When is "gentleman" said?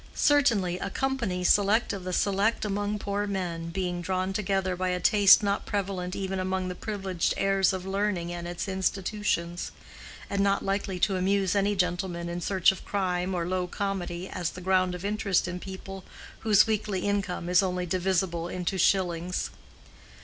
11.75-12.29